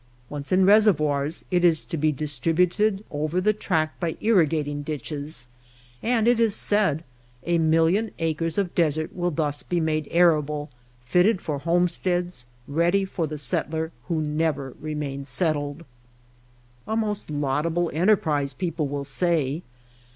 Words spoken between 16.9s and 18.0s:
most laudable